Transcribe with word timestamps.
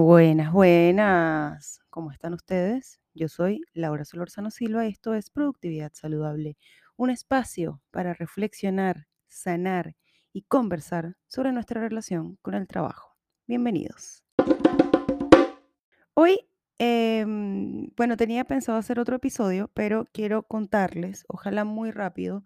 Buenas, 0.00 0.52
buenas. 0.52 1.80
¿Cómo 1.90 2.12
están 2.12 2.32
ustedes? 2.32 3.00
Yo 3.14 3.26
soy 3.26 3.62
Laura 3.72 4.04
Solorzano 4.04 4.52
Silva 4.52 4.86
y 4.86 4.90
esto 4.90 5.12
es 5.12 5.28
Productividad 5.28 5.90
Saludable, 5.92 6.56
un 6.94 7.10
espacio 7.10 7.82
para 7.90 8.14
reflexionar, 8.14 9.08
sanar 9.26 9.96
y 10.32 10.42
conversar 10.42 11.16
sobre 11.26 11.50
nuestra 11.50 11.80
relación 11.80 12.38
con 12.42 12.54
el 12.54 12.68
trabajo. 12.68 13.16
Bienvenidos. 13.48 14.22
Hoy, 16.14 16.48
em, 16.78 17.90
bueno, 17.96 18.16
tenía 18.16 18.44
pensado 18.44 18.78
hacer 18.78 19.00
otro 19.00 19.16
episodio, 19.16 19.68
pero 19.74 20.06
quiero 20.12 20.44
contarles, 20.44 21.24
ojalá 21.26 21.64
muy 21.64 21.90
rápido, 21.90 22.44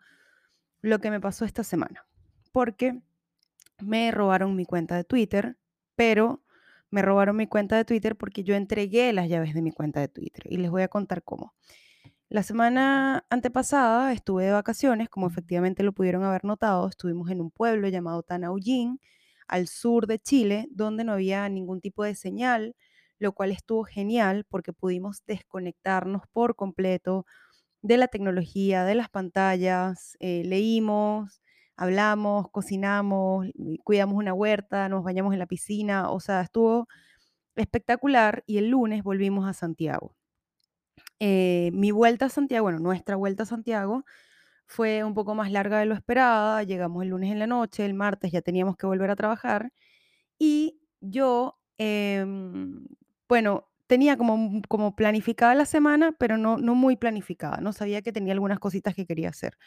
lo 0.80 1.00
que 1.00 1.10
me 1.10 1.20
pasó 1.20 1.44
esta 1.44 1.64
semana. 1.64 2.06
Porque 2.50 3.02
me 3.78 4.10
robaron 4.10 4.56
mi 4.56 4.64
cuenta 4.64 4.96
de 4.96 5.04
Twitter, 5.04 5.58
pero 5.96 6.41
me 6.92 7.02
robaron 7.02 7.36
mi 7.36 7.46
cuenta 7.48 7.76
de 7.76 7.84
Twitter 7.84 8.16
porque 8.16 8.44
yo 8.44 8.54
entregué 8.54 9.12
las 9.12 9.28
llaves 9.28 9.54
de 9.54 9.62
mi 9.62 9.72
cuenta 9.72 10.00
de 10.00 10.08
Twitter 10.08 10.44
y 10.48 10.58
les 10.58 10.70
voy 10.70 10.82
a 10.82 10.88
contar 10.88 11.24
cómo. 11.24 11.54
La 12.28 12.42
semana 12.42 13.26
antepasada 13.30 14.12
estuve 14.12 14.44
de 14.46 14.52
vacaciones, 14.52 15.08
como 15.08 15.26
efectivamente 15.26 15.82
lo 15.82 15.92
pudieron 15.92 16.24
haber 16.24 16.44
notado, 16.44 16.88
estuvimos 16.88 17.30
en 17.30 17.40
un 17.40 17.50
pueblo 17.50 17.88
llamado 17.88 18.22
Tanaullín, 18.22 19.00
al 19.48 19.68
sur 19.68 20.06
de 20.06 20.18
Chile, 20.18 20.68
donde 20.70 21.04
no 21.04 21.12
había 21.12 21.48
ningún 21.48 21.80
tipo 21.80 22.04
de 22.04 22.14
señal, 22.14 22.76
lo 23.18 23.32
cual 23.32 23.52
estuvo 23.52 23.84
genial 23.84 24.46
porque 24.48 24.72
pudimos 24.72 25.24
desconectarnos 25.26 26.22
por 26.32 26.56
completo 26.56 27.26
de 27.82 27.98
la 27.98 28.08
tecnología, 28.08 28.84
de 28.84 28.94
las 28.94 29.10
pantallas, 29.10 30.16
eh, 30.20 30.42
leímos, 30.44 31.41
hablamos, 31.76 32.50
cocinamos, 32.50 33.48
cuidamos 33.84 34.16
una 34.16 34.34
huerta, 34.34 34.88
nos 34.88 35.04
bañamos 35.04 35.32
en 35.32 35.38
la 35.40 35.46
piscina, 35.46 36.10
o 36.10 36.20
sea, 36.20 36.42
estuvo 36.42 36.88
espectacular 37.56 38.44
y 38.46 38.58
el 38.58 38.70
lunes 38.70 39.02
volvimos 39.04 39.48
a 39.48 39.52
Santiago. 39.54 40.14
Eh, 41.20 41.70
mi 41.72 41.90
vuelta 41.92 42.26
a 42.26 42.28
Santiago, 42.28 42.64
bueno, 42.64 42.78
nuestra 42.80 43.16
vuelta 43.16 43.44
a 43.44 43.46
Santiago 43.46 44.04
fue 44.66 45.04
un 45.04 45.14
poco 45.14 45.34
más 45.34 45.52
larga 45.52 45.78
de 45.80 45.86
lo 45.86 45.94
esperada, 45.94 46.62
llegamos 46.64 47.02
el 47.04 47.10
lunes 47.10 47.32
en 47.32 47.38
la 47.38 47.46
noche, 47.46 47.84
el 47.86 47.94
martes 47.94 48.32
ya 48.32 48.42
teníamos 48.42 48.76
que 48.76 48.86
volver 48.86 49.10
a 49.10 49.16
trabajar 49.16 49.72
y 50.38 50.80
yo, 51.00 51.58
em, 51.78 52.86
bueno, 53.28 53.68
tenía 53.92 54.16
como, 54.16 54.62
como 54.68 54.96
planificada 54.96 55.54
la 55.54 55.66
semana, 55.66 56.12
pero 56.18 56.38
no, 56.38 56.56
no 56.56 56.74
muy 56.74 56.96
planificada, 56.96 57.58
no 57.58 57.74
sabía 57.74 58.00
que 58.00 58.10
tenía 58.10 58.32
algunas 58.32 58.58
cositas 58.58 58.94
que 58.94 59.04
quería 59.04 59.28
hacer. 59.28 59.58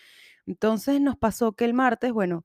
Entonces 0.48 1.00
nos 1.00 1.16
pasó 1.16 1.52
que 1.54 1.64
el 1.66 1.76
martes, 1.76 2.12
bueno, 2.12 2.44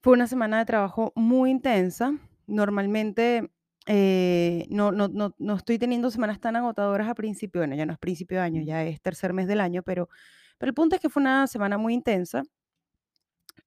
fue 0.00 0.12
una 0.12 0.28
semana 0.28 0.58
de 0.60 0.64
trabajo 0.66 1.12
muy 1.16 1.50
intensa. 1.50 2.12
Normalmente 2.46 3.50
eh, 3.86 4.66
no, 4.70 4.92
no, 4.92 5.08
no, 5.08 5.34
no 5.38 5.56
estoy 5.56 5.76
teniendo 5.80 6.08
semanas 6.12 6.38
tan 6.38 6.54
agotadoras 6.54 7.08
a 7.08 7.16
principio, 7.16 7.62
bueno, 7.62 7.74
ya 7.74 7.84
no 7.84 7.92
es 7.92 7.98
principio 7.98 8.38
de 8.38 8.44
año, 8.44 8.62
ya 8.62 8.84
es 8.84 9.00
tercer 9.02 9.32
mes 9.32 9.48
del 9.48 9.60
año, 9.60 9.82
pero, 9.82 10.08
pero 10.56 10.70
el 10.70 10.74
punto 10.74 10.94
es 10.94 11.02
que 11.02 11.08
fue 11.08 11.20
una 11.20 11.48
semana 11.48 11.78
muy 11.78 11.94
intensa 11.94 12.44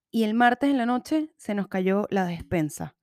y 0.09 0.23
el 0.23 0.35
martes 0.35 0.69
en 0.69 0.77
la 0.77 0.85
noche 0.85 1.33
se 1.35 1.53
nos 1.53 1.67
cayó 1.67 2.07
la 2.11 2.25
despensa. 2.25 2.95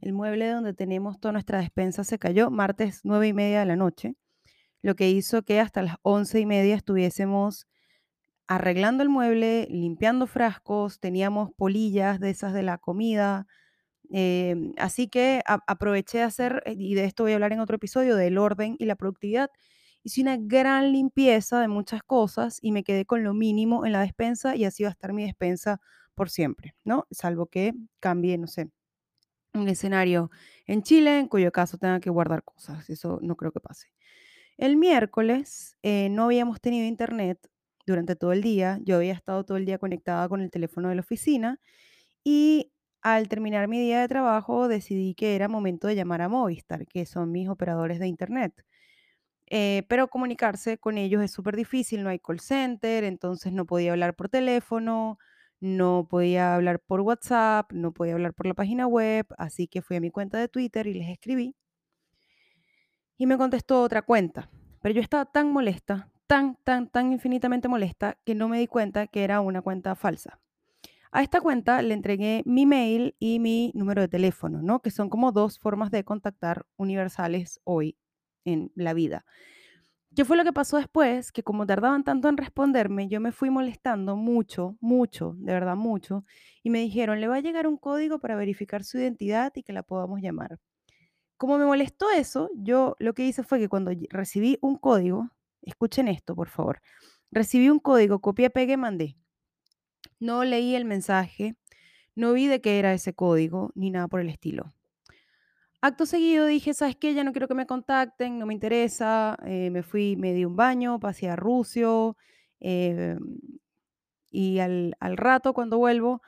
El 0.00 0.12
mueble 0.12 0.48
donde 0.48 0.74
tenemos 0.74 1.18
toda 1.18 1.32
nuestra 1.32 1.58
despensa 1.58 2.04
se 2.04 2.18
cayó 2.18 2.50
martes 2.50 3.00
nueve 3.04 3.28
y 3.28 3.32
media 3.32 3.60
de 3.60 3.66
la 3.66 3.76
noche, 3.76 4.14
lo 4.82 4.96
que 4.96 5.10
hizo 5.10 5.42
que 5.42 5.60
hasta 5.60 5.82
las 5.82 5.96
once 6.02 6.40
y 6.40 6.46
media 6.46 6.76
estuviésemos 6.76 7.66
arreglando 8.48 9.02
el 9.02 9.10
mueble, 9.10 9.66
limpiando 9.70 10.26
frascos, 10.26 11.00
teníamos 11.00 11.50
polillas 11.56 12.20
de 12.20 12.30
esas 12.30 12.54
de 12.54 12.62
la 12.62 12.78
comida. 12.78 13.46
Em, 14.10 14.72
así 14.78 15.08
que 15.08 15.42
aproveché 15.46 16.18
de 16.18 16.24
hacer, 16.24 16.62
eh, 16.66 16.74
y 16.78 16.94
de 16.94 17.04
esto 17.04 17.24
voy 17.24 17.32
a 17.32 17.36
hablar 17.36 17.52
en 17.52 17.60
otro 17.60 17.76
episodio, 17.76 18.16
del 18.16 18.38
orden 18.38 18.76
y 18.78 18.86
la 18.86 18.96
productividad. 18.96 19.50
Hice 20.04 20.22
una 20.22 20.36
gran 20.38 20.92
limpieza 20.92 21.60
de 21.60 21.68
muchas 21.68 22.02
cosas 22.04 22.58
y 22.62 22.72
me 22.72 22.84
quedé 22.84 23.06
con 23.06 23.24
lo 23.24 23.34
mínimo 23.34 23.86
en 23.86 23.92
la 23.92 24.00
despensa 24.02 24.56
y 24.56 24.64
así 24.64 24.84
va 24.84 24.90
a 24.90 24.92
estar 24.92 25.12
mi 25.12 25.24
despensa 25.24 25.80
por 26.14 26.30
siempre, 26.30 26.74
¿no? 26.84 27.06
Salvo 27.10 27.46
que 27.46 27.74
cambie, 28.00 28.38
no 28.38 28.46
sé, 28.48 28.70
un 29.54 29.68
escenario 29.68 30.30
en 30.66 30.82
Chile, 30.82 31.18
en 31.18 31.28
cuyo 31.28 31.52
caso 31.52 31.78
tenga 31.78 32.00
que 32.00 32.10
guardar 32.10 32.44
cosas. 32.44 32.88
Eso 32.90 33.18
no 33.22 33.36
creo 33.36 33.52
que 33.52 33.60
pase. 33.60 33.88
El 34.58 34.76
miércoles 34.76 35.76
eh, 35.82 36.08
no 36.10 36.24
habíamos 36.24 36.60
tenido 36.60 36.86
internet 36.86 37.38
durante 37.86 38.16
todo 38.16 38.32
el 38.32 38.42
día. 38.42 38.78
Yo 38.84 38.96
había 38.96 39.14
estado 39.14 39.44
todo 39.44 39.56
el 39.58 39.66
día 39.66 39.78
conectada 39.78 40.28
con 40.28 40.40
el 40.42 40.50
teléfono 40.50 40.88
de 40.88 40.96
la 40.96 41.00
oficina 41.02 41.60
y 42.24 42.72
al 43.02 43.28
terminar 43.28 43.68
mi 43.68 43.80
día 43.80 44.00
de 44.00 44.08
trabajo 44.08 44.68
decidí 44.68 45.14
que 45.14 45.36
era 45.36 45.48
momento 45.48 45.88
de 45.88 45.96
llamar 45.96 46.22
a 46.22 46.28
Movistar, 46.28 46.86
que 46.86 47.06
son 47.06 47.32
mis 47.32 47.48
operadores 47.48 48.00
de 48.00 48.08
Internet. 48.08 48.54
Eh, 49.50 49.84
pero 49.88 50.08
comunicarse 50.08 50.78
con 50.78 50.98
ellos 50.98 51.22
es 51.22 51.32
súper 51.32 51.56
difícil, 51.56 52.02
no 52.02 52.10
hay 52.10 52.18
call 52.18 52.40
center, 52.40 53.04
entonces 53.04 53.52
no 53.52 53.64
podía 53.66 53.92
hablar 53.92 54.14
por 54.14 54.28
teléfono, 54.28 55.18
no 55.60 56.06
podía 56.08 56.54
hablar 56.54 56.80
por 56.80 57.00
WhatsApp, 57.00 57.72
no 57.72 57.92
podía 57.92 58.14
hablar 58.14 58.34
por 58.34 58.46
la 58.46 58.54
página 58.54 58.86
web, 58.86 59.26
así 59.38 59.66
que 59.68 59.82
fui 59.82 59.96
a 59.96 60.00
mi 60.00 60.10
cuenta 60.10 60.38
de 60.38 60.48
Twitter 60.48 60.86
y 60.86 60.94
les 60.94 61.08
escribí. 61.08 61.56
Y 63.16 63.26
me 63.26 63.36
contestó 63.36 63.82
otra 63.82 64.02
cuenta, 64.02 64.50
pero 64.80 64.94
yo 64.94 65.00
estaba 65.00 65.26
tan 65.26 65.52
molesta, 65.52 66.10
tan, 66.26 66.56
tan, 66.62 66.88
tan 66.88 67.12
infinitamente 67.12 67.68
molesta 67.68 68.18
que 68.24 68.34
no 68.34 68.48
me 68.48 68.58
di 68.58 68.66
cuenta 68.68 69.06
que 69.08 69.24
era 69.24 69.40
una 69.40 69.62
cuenta 69.62 69.96
falsa. 69.96 70.40
A 71.10 71.22
esta 71.22 71.40
cuenta 71.40 71.80
le 71.82 71.94
entregué 71.94 72.42
mi 72.44 72.66
mail 72.66 73.16
y 73.18 73.38
mi 73.38 73.72
número 73.74 74.02
de 74.02 74.08
teléfono, 74.08 74.60
¿no? 74.62 74.80
Que 74.80 74.90
son 74.90 75.08
como 75.08 75.32
dos 75.32 75.58
formas 75.58 75.90
de 75.90 76.04
contactar 76.04 76.66
universales 76.76 77.60
hoy 77.64 77.96
en 78.44 78.70
la 78.74 78.92
vida. 78.92 79.24
¿Qué 80.14 80.24
fue 80.24 80.36
lo 80.36 80.44
que 80.44 80.52
pasó 80.52 80.78
después? 80.78 81.30
Que 81.32 81.42
como 81.42 81.66
tardaban 81.66 82.02
tanto 82.02 82.28
en 82.28 82.36
responderme, 82.36 83.08
yo 83.08 83.20
me 83.20 83.32
fui 83.32 83.50
molestando 83.50 84.16
mucho, 84.16 84.76
mucho, 84.80 85.34
de 85.38 85.52
verdad 85.52 85.76
mucho, 85.76 86.24
y 86.62 86.70
me 86.70 86.80
dijeron, 86.80 87.20
le 87.20 87.28
va 87.28 87.36
a 87.36 87.40
llegar 87.40 87.66
un 87.66 87.76
código 87.76 88.18
para 88.18 88.34
verificar 88.36 88.84
su 88.84 88.98
identidad 88.98 89.52
y 89.54 89.62
que 89.62 89.72
la 89.72 89.82
podamos 89.82 90.20
llamar. 90.20 90.58
Como 91.36 91.58
me 91.58 91.66
molestó 91.66 92.10
eso, 92.10 92.50
yo 92.56 92.96
lo 92.98 93.14
que 93.14 93.26
hice 93.26 93.42
fue 93.44 93.58
que 93.60 93.68
cuando 93.68 93.92
recibí 94.10 94.58
un 94.62 94.76
código, 94.76 95.30
Escuchen 95.62 96.08
esto, 96.08 96.34
por 96.34 96.48
favor. 96.48 96.80
Recibí 97.30 97.68
un 97.68 97.78
código, 97.78 98.20
copié, 98.20 98.50
pegué, 98.50 98.76
mandé. 98.76 99.16
No 100.20 100.44
leí 100.44 100.74
el 100.74 100.84
mensaje, 100.84 101.56
no 102.14 102.32
vi 102.32 102.46
de 102.46 102.60
qué 102.60 102.78
era 102.78 102.94
ese 102.94 103.14
código, 103.14 103.72
ni 103.74 103.90
nada 103.90 104.08
por 104.08 104.20
el 104.20 104.28
estilo. 104.30 104.74
Acto 105.80 106.06
seguido 106.06 106.46
dije, 106.46 106.74
¿sabes 106.74 106.96
qué? 106.96 107.14
Ya 107.14 107.22
no 107.22 107.32
quiero 107.32 107.46
que 107.46 107.54
me 107.54 107.66
contacten, 107.66 108.38
no 108.38 108.46
me 108.46 108.54
interesa. 108.54 109.36
Eh, 109.44 109.70
me 109.70 109.82
fui, 109.84 110.16
me 110.16 110.32
di 110.32 110.44
un 110.44 110.56
baño, 110.56 110.98
pasé 110.98 111.28
a 111.28 111.36
Rucio. 111.36 112.16
Em, 112.60 113.18
y 114.30 114.58
al, 114.58 114.94
al 115.00 115.16
rato, 115.16 115.54
cuando 115.54 115.78
vuelvo, 115.78 116.22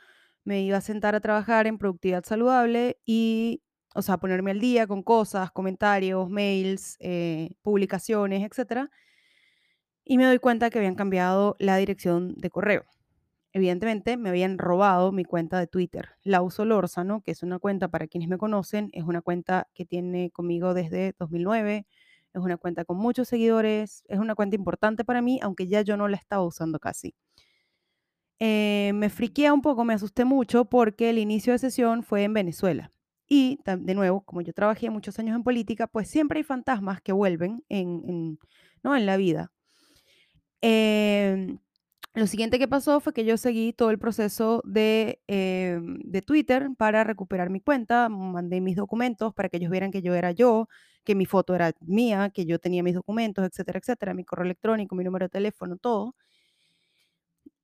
me 0.45 0.63
iba 0.63 0.79
a 0.79 0.81
sentar 0.81 1.15
a 1.15 1.21
trabajar 1.21 1.67
en 1.67 1.79
productividad 1.79 2.25
saludable 2.25 2.99
y, 3.05 3.63
o 3.95 4.03
sea, 4.03 4.19
ponerme 4.19 4.53
al 4.53 4.61
día 4.61 4.87
con 4.87 5.03
cosas, 5.03 5.51
comentarios, 5.53 6.31
mails, 6.31 6.97
eh, 7.01 7.51
publicaciones, 7.63 8.43
etcétera 8.49 8.91
y 10.05 10.19
me 10.19 10.25
doy 10.27 10.39
cuenta 10.39 10.71
que 10.71 10.79
habían 10.79 10.95
cambiado 10.95 11.57
la 11.59 11.77
dirección 11.77 12.35
de 12.37 12.51
correo. 12.51 12.85
Evidentemente 13.53 14.17
me 14.17 14.29
habían 14.29 14.59
robado 14.59 15.13
mi 15.13 15.25
cuenta 15.25 15.59
de 15.59 15.67
Twitter. 15.67 16.11
La 16.23 16.43
uso 16.43 16.65
Lórzano, 16.65 17.21
que 17.23 17.33
es 17.33 17.43
una 17.43 17.59
cuenta 17.59 17.89
para 17.89 18.07
quienes 18.07 18.29
me 18.29 18.39
conocen, 18.39 18.91
es 18.93 19.05
una 19.05 19.23
cuenta 19.23 19.69
que 19.75 19.85
tiene 19.85 20.31
conmigo 20.31 20.73
desde 20.73 21.15
2009, 21.19 21.87
es 22.33 22.41
una 22.41 22.57
cuenta 22.57 22.85
con 22.85 22.97
muchos 22.97 23.29
seguidores, 23.29 24.05
es 24.09 24.19
una 24.19 24.35
cuenta 24.37 24.57
importante 24.57 25.05
para 25.05 25.21
mí, 25.21 25.41
aunque 25.43 25.67
ya 25.67 25.83
yo 25.83 25.97
no 25.97 26.07
la 26.07 26.17
estaba 26.17 26.45
usando 26.45 26.79
casi. 26.79 27.15
Eh, 28.39 28.93
me 28.95 29.11
friqué 29.11 29.51
un 29.53 29.61
poco, 29.61 29.85
me 29.85 29.95
asusté 29.95 30.25
mucho 30.25 30.65
porque 30.65 31.11
el 31.11 31.19
inicio 31.19 31.53
de 31.53 31.59
sesión 31.59 32.03
fue 32.03 32.25
en 32.25 32.33
Venezuela. 32.33 32.93
Y 33.29 33.61
de 33.65 33.95
nuevo, 33.95 34.23
como 34.23 34.41
yo 34.41 34.53
trabajé 34.53 34.91
muchos 34.91 35.19
años 35.19 35.37
en 35.37 35.45
política, 35.45 35.87
pues 35.87 36.09
siempre 36.09 36.39
hay 36.39 36.45
fantasmas 36.45 37.01
que 37.01 37.13
vuelven 37.13 37.65
en, 37.69 38.39
¿no? 38.83 38.97
en 38.97 39.07
la 39.07 39.17
vida. 39.17 39.53
Em, 40.63 41.59
lo 42.15 42.27
siguiente 42.27 42.59
que 42.59 42.67
pasó 42.67 43.01
fue 43.01 43.13
que 43.13 43.25
yo 43.25 43.37
seguí 43.37 43.73
todo 43.73 43.91
el 43.91 43.99
proceso 43.99 44.63
de, 44.65 45.21
em, 45.29 45.99
de, 46.03 46.23
Twitter 46.23 46.69
para 46.77 47.05
recuperar 47.05 47.51
mi 47.51 47.61
cuenta, 47.61 48.09
mandé 48.09 48.61
mis 48.61 48.77
documentos 48.77 49.33
para 49.33 49.49
que 49.49 49.59
ellos 49.59 49.71
vieran 49.71 49.93
que 49.93 50.03
yo 50.03 50.15
era 50.15 50.33
yo, 50.33 50.69
que 51.05 51.15
mi 51.15 51.25
foto 51.27 51.55
era 51.55 51.73
mía, 51.81 52.31
que 52.35 52.47
yo 52.47 52.59
tenía 52.59 52.83
mis 52.83 52.95
documentos, 52.95 53.45
etcétera, 53.47 53.79
etcétera, 53.79 54.15
mi 54.15 54.25
correo 54.25 54.45
electrónico, 54.45 54.97
mi 54.97 55.05
número 55.05 55.27
de 55.27 55.31
teléfono, 55.31 55.77
todo. 55.77 56.15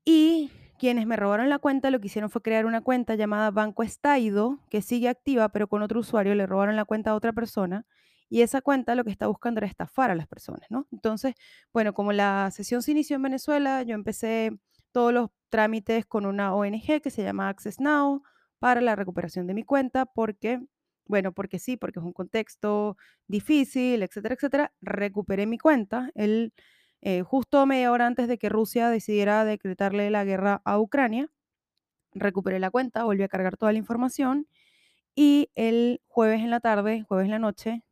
Y 0.04 0.50
quienes 0.78 1.06
me 1.06 1.16
robaron 1.16 1.48
la 1.48 1.58
cuenta 1.58 1.90
lo 1.90 2.00
que 2.00 2.06
hicieron 2.06 2.30
fue 2.30 2.42
crear 2.42 2.66
una 2.66 2.80
cuenta 2.82 3.14
llamada 3.16 3.50
Banco 3.50 3.82
Estaido, 3.82 4.60
que 4.70 4.82
sigue 4.82 5.08
activa, 5.08 5.48
pero 5.48 5.68
con 5.68 5.82
otro 5.82 6.00
usuario 6.00 6.34
le 6.34 6.46
robaron 6.46 6.76
la 6.76 6.84
cuenta 6.84 7.10
a 7.10 7.14
otra 7.14 7.32
persona 7.32 7.84
y 8.28 8.42
esa 8.42 8.60
cuenta 8.62 8.94
lo 8.94 9.04
que 9.04 9.10
está 9.10 9.26
buscando 9.28 9.58
era 9.60 9.66
estafar 9.68 10.10
a 10.10 10.14
las 10.14 10.26
personas, 10.28 10.66
¿no? 10.70 10.86
Entonces, 10.92 11.34
bueno, 11.72 11.94
como 11.94 12.12
la 12.12 12.50
sesión 12.52 12.82
se 12.82 12.92
inició 12.92 13.16
en 13.16 13.22
Venezuela, 13.22 13.82
yo 13.82 13.94
empecé 13.94 14.52
todos 14.92 15.12
los 15.12 15.30
trámites 15.50 16.06
con 16.06 16.26
una 16.26 16.54
ONG 16.54 17.00
que 17.00 17.10
se 17.10 17.22
llama 17.22 17.48
Access 17.48 17.80
Now 17.80 18.22
para 18.58 18.80
la 18.80 18.96
recuperación 18.96 19.46
de 19.46 19.54
mi 19.54 19.62
cuenta 19.64 20.06
porque 20.06 20.60
Bueno, 21.08 21.32
porque 21.32 21.58
sí, 21.60 21.76
porque 21.76 22.00
es 22.00 22.04
un 22.04 22.12
contexto 22.12 22.96
difícil, 23.28 24.02
etcétera, 24.02 24.34
etcétera. 24.34 24.72
Recuperé 24.80 25.46
mi 25.46 25.58
cuenta. 25.58 26.10
Él, 26.14 26.52
eh, 27.00 27.22
justo 27.22 27.64
media 27.66 27.92
hora 27.92 28.06
antes 28.06 28.26
de 28.28 28.38
que 28.38 28.48
Rusia 28.48 28.90
decidiera 28.90 29.44
decretarle 29.44 30.10
la 30.10 30.24
guerra 30.24 30.62
a 30.64 30.78
Ucrania, 30.80 31.30
recuperé 32.14 32.58
la 32.60 32.70
cuenta, 32.70 33.04
volví 33.04 33.22
a 33.22 33.28
cargar 33.28 33.56
toda 33.56 33.72
la 33.72 33.78
información 33.78 34.48
y 35.16 35.50
el 35.56 36.02
jueves 36.08 36.40
en 36.42 36.50
la 36.50 36.60
tarde, 36.60 37.04
jueves 37.08 37.26
en 37.26 37.32
la 37.32 37.40
noche, 37.40 37.84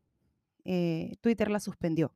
eh, 0.64 1.16
Twitter 1.20 1.50
la 1.50 1.60
suspendió. 1.60 2.14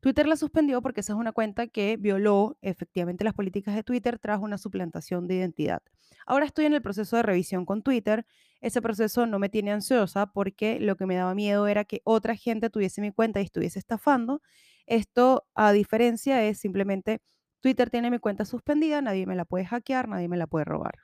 Twitter 0.00 0.26
la 0.26 0.36
suspendió 0.36 0.80
porque 0.80 1.00
esa 1.00 1.12
es 1.12 1.18
una 1.18 1.32
cuenta 1.32 1.66
que 1.66 1.96
violó 1.98 2.56
efectivamente 2.62 3.22
las 3.22 3.34
políticas 3.34 3.74
de 3.74 3.82
Twitter 3.82 4.18
tras 4.18 4.40
una 4.40 4.56
suplantación 4.56 5.28
de 5.28 5.34
identidad. 5.36 5.82
Ahora 6.26 6.46
estoy 6.46 6.64
en 6.64 6.72
el 6.72 6.80
proceso 6.82 7.16
de 7.16 7.22
revisión 7.22 7.66
con 7.66 7.82
Twitter. 7.82 8.26
Ese 8.60 8.80
proceso 8.80 9.26
no 9.26 9.38
me 9.38 9.50
tiene 9.50 9.72
ansiosa 9.72 10.26
porque 10.32 10.80
lo 10.80 10.96
que 10.96 11.04
me 11.06 11.16
daba 11.16 11.34
miedo 11.34 11.66
era 11.66 11.84
que 11.84 12.00
otra 12.04 12.34
gente 12.34 12.70
tuviese 12.70 13.02
mi 13.02 13.12
cuenta 13.12 13.40
y 13.40 13.44
estuviese 13.44 13.78
estafando. 13.78 14.40
Esto, 14.86 15.46
a 15.54 15.72
diferencia, 15.72 16.44
es 16.44 16.58
simplemente 16.58 17.20
Twitter 17.60 17.90
tiene 17.90 18.10
mi 18.10 18.18
cuenta 18.18 18.44
suspendida, 18.46 19.02
nadie 19.02 19.26
me 19.26 19.36
la 19.36 19.44
puede 19.44 19.66
hackear, 19.66 20.08
nadie 20.08 20.28
me 20.28 20.38
la 20.38 20.46
puede 20.46 20.64
robar. 20.64 20.94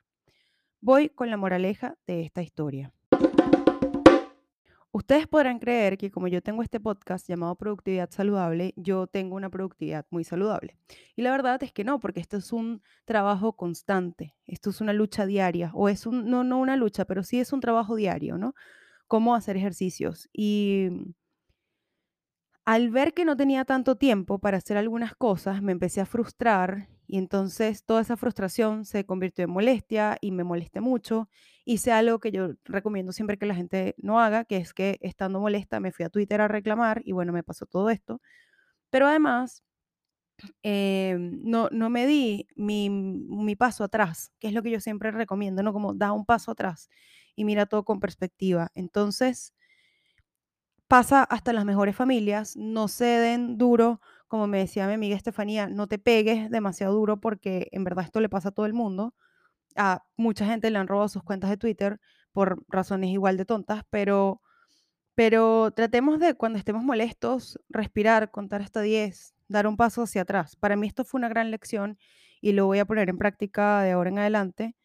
Voy 0.81 1.09
con 1.09 1.29
la 1.29 1.37
moraleja 1.37 1.97
de 2.07 2.21
esta 2.21 2.41
historia. 2.41 2.93
Ustedes 4.91 5.27
podrán 5.27 5.59
creer 5.59 5.97
que 5.97 6.09
como 6.09 6.27
yo 6.27 6.41
tengo 6.41 6.63
este 6.63 6.79
podcast 6.79 7.27
llamado 7.27 7.55
Productividad 7.55 8.09
Saludable, 8.09 8.73
yo 8.77 9.05
tengo 9.07 9.35
una 9.35 9.49
productividad 9.49 10.05
muy 10.09 10.23
saludable. 10.23 10.77
Y 11.15 11.21
la 11.21 11.31
verdad 11.31 11.61
es 11.61 11.71
que 11.71 11.83
no, 11.83 11.99
porque 11.99 12.19
esto 12.19 12.37
es 12.37 12.51
un 12.53 12.81
trabajo 13.05 13.53
constante, 13.53 14.35
esto 14.45 14.69
es 14.69 14.81
una 14.81 14.93
lucha 14.93 15.25
diaria, 15.25 15.71
o 15.73 15.89
es 15.89 16.05
un, 16.05 16.29
no, 16.29 16.43
no 16.43 16.57
una 16.57 16.77
lucha, 16.77 17.05
pero 17.05 17.23
sí 17.23 17.39
es 17.39 17.53
un 17.53 17.59
trabajo 17.59 17.95
diario, 17.95 18.37
¿no? 18.37 18.55
Cómo 19.07 19.35
hacer 19.35 19.57
ejercicios. 19.57 20.29
Y 20.33 20.89
al 22.67 22.89
ver 22.91 23.13
que 23.13 23.25
no 23.25 23.37
tenía 23.37 23.65
tanto 23.65 23.95
tiempo 23.97 24.39
para 24.39 24.57
hacer 24.57 24.75
algunas 24.77 25.15
cosas, 25.15 25.61
me 25.63 25.71
empecé 25.71 26.01
a 26.01 26.05
frustrar 26.05 26.89
y 27.07 27.17
entonces 27.17 27.85
toda 27.85 28.01
esa 28.01 28.17
frustración 28.17 28.83
se 28.85 29.05
convirtió 29.05 29.45
en 29.45 29.51
molestia 29.51 30.17
y 30.21 30.31
me 30.31 30.43
molesté 30.43 30.81
mucho. 30.81 31.29
Hice 31.65 31.93
algo 31.93 32.19
que 32.19 32.31
yo 32.33 32.49
recomiendo 32.65 33.13
siempre 33.13 33.37
que 33.37 33.45
la 33.45 33.55
gente 33.55 33.95
no 33.99 34.19
haga, 34.19 34.43
que 34.45 34.57
es 34.57 34.73
que 34.73 34.97
estando 35.01 35.39
molesta 35.39 35.79
me 35.79 35.93
fui 35.93 36.05
a 36.05 36.09
Twitter 36.09 36.41
a 36.41 36.49
reclamar 36.49 37.01
y 37.05 37.13
bueno, 37.13 37.31
me 37.33 37.43
pasó 37.43 37.65
todo 37.67 37.89
esto. 37.89 38.21
Pero 38.91 39.07
además, 39.07 39.63
em, 40.63 41.39
no, 41.43 41.69
no 41.71 41.89
me 41.89 42.05
di 42.07 42.47
mi, 42.55 42.89
mi 42.89 43.55
paso 43.55 43.83
atrás, 43.83 44.31
que 44.39 44.47
es 44.47 44.53
lo 44.53 44.61
que 44.63 44.71
yo 44.71 44.79
siempre 44.79 45.11
recomiendo, 45.11 45.63
¿no? 45.63 45.73
Como 45.73 45.93
da 45.93 46.11
un 46.11 46.25
paso 46.25 46.51
atrás 46.51 46.89
y 47.35 47.45
mira 47.45 47.65
todo 47.65 47.83
con 47.85 47.99
perspectiva. 47.99 48.71
Entonces, 48.75 49.53
pasa 50.87 51.23
hasta 51.23 51.53
las 51.53 51.65
mejores 51.65 51.95
familias, 51.95 52.55
no 52.57 52.87
ceden 52.87 53.57
duro, 53.57 54.01
como 54.27 54.47
me 54.47 54.59
decía 54.59 54.87
mi 54.87 54.93
amiga 54.93 55.15
Estefanía, 55.15 55.67
no 55.67 55.87
te 55.87 55.99
pegues 55.99 56.49
demasiado 56.49 56.93
duro 56.93 57.19
porque 57.19 57.69
en 57.71 57.83
verdad 57.83 58.05
esto 58.05 58.19
le 58.21 58.29
pasa 58.29 58.49
a 58.49 58.51
todo 58.51 58.65
el 58.65 58.73
mundo. 58.73 59.13
A 59.75 60.05
mucha 60.17 60.45
gente 60.45 60.69
le 60.71 60.79
han 60.79 60.87
robado 60.87 61.09
sus 61.09 61.23
cuentas 61.23 61.49
de 61.49 61.57
Twitter 61.57 61.99
por 62.33 62.63
razones 62.69 63.11
igual 63.11 63.37
de 63.37 63.45
tontas, 63.45 63.83
pero, 63.89 64.41
pero 65.15 65.71
tratemos 65.71 66.19
de 66.19 66.35
cuando 66.35 66.59
estemos 66.59 66.83
molestos, 66.83 67.59
respirar, 67.69 68.31
contar 68.31 68.61
hasta 68.61 68.81
10, 68.81 69.35
dar 69.47 69.67
un 69.67 69.77
paso 69.77 70.03
hacia 70.03 70.23
atrás. 70.23 70.55
Para 70.55 70.75
mí 70.75 70.87
esto 70.87 71.05
fue 71.05 71.19
una 71.19 71.29
gran 71.29 71.51
lección 71.51 71.97
y 72.41 72.53
lo 72.53 72.65
voy 72.67 72.79
a 72.79 72.85
poner 72.85 73.09
en 73.09 73.17
práctica 73.17 73.81
de 73.83 73.91
ahora 73.91 74.09
en 74.09 74.19
adelante 74.19 74.75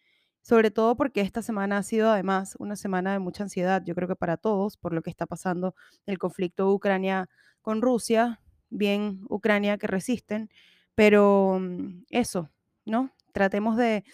sobre 0.42 0.70
todo 0.70 0.96
porque 0.96 1.20
esta 1.20 1.40
semana 1.40 1.78
ha 1.78 1.82
sido 1.82 2.10
además 2.10 2.56
una 2.58 2.76
semana 2.76 3.12
de 3.12 3.20
mucha 3.20 3.44
ansiedad, 3.44 3.82
yo 3.84 3.94
creo 3.94 4.08
que 4.08 4.16
para 4.16 4.36
todos, 4.36 4.76
por 4.76 4.92
lo 4.92 5.02
que 5.02 5.10
está 5.10 5.26
pasando 5.26 5.74
el 6.06 6.18
conflicto 6.18 6.72
Ucrania 6.72 7.28
con 7.62 7.80
Rusia, 7.80 8.40
bien 8.68 9.20
Ucrania 9.28 9.78
que 9.78 9.86
resisten, 9.86 10.50
pero 10.94 11.58
mm, 11.60 12.04
eso, 12.10 12.50
¿no? 12.84 13.12
Tratemos 13.32 13.76
de 13.76 14.04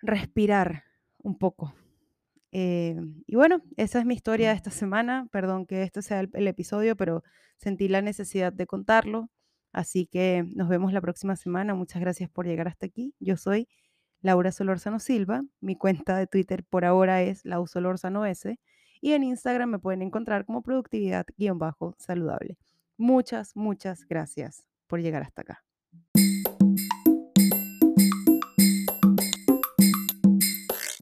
respirar 0.00 0.84
un 1.18 1.38
poco. 1.38 1.74
Eh, 2.52 2.96
y 3.26 3.36
bueno, 3.36 3.62
esa 3.76 3.98
es 3.98 4.06
mi 4.06 4.14
historia 4.14 4.50
de 4.50 4.56
esta 4.56 4.70
semana. 4.70 5.28
Perdón 5.30 5.66
que 5.66 5.82
este 5.82 6.02
sea 6.02 6.20
el 6.20 6.46
episodio, 6.48 6.96
pero 6.96 7.22
sentí 7.56 7.88
la 7.88 8.02
necesidad 8.02 8.52
de 8.52 8.66
contarlo. 8.66 9.30
Así 9.72 10.06
que 10.06 10.44
nos 10.54 10.68
vemos 10.68 10.92
la 10.92 11.00
próxima 11.00 11.36
semana. 11.36 11.74
Muchas 11.74 12.00
gracias 12.00 12.30
por 12.30 12.46
llegar 12.46 12.68
hasta 12.68 12.86
aquí. 12.86 13.14
Yo 13.20 13.36
soy 13.36 13.68
Laura 14.20 14.52
Solórzano 14.52 14.98
Silva. 14.98 15.42
Mi 15.60 15.76
cuenta 15.76 16.16
de 16.16 16.26
Twitter 16.26 16.64
por 16.64 16.84
ahora 16.84 17.22
es 17.22 17.44
lausolorzano 17.44 18.26
S. 18.26 18.58
Y 19.00 19.12
en 19.12 19.22
Instagram 19.22 19.70
me 19.70 19.78
pueden 19.78 20.02
encontrar 20.02 20.44
como 20.44 20.62
productividad-saludable. 20.62 22.58
Muchas, 22.96 23.54
muchas 23.54 24.04
gracias 24.06 24.64
por 24.88 25.00
llegar 25.00 25.22
hasta 25.22 25.42
acá. 25.42 25.64